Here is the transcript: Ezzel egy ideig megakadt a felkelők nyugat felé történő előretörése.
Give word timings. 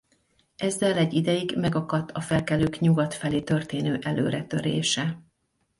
Ezzel 0.57 0.97
egy 0.97 1.13
ideig 1.13 1.53
megakadt 1.57 2.11
a 2.11 2.21
felkelők 2.21 2.79
nyugat 2.79 3.13
felé 3.13 3.41
történő 3.41 3.99
előretörése. 4.01 5.17